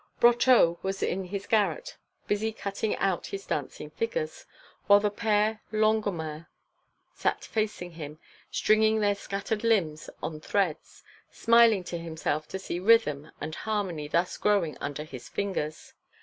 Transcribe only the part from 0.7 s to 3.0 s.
was in his garret busy cutting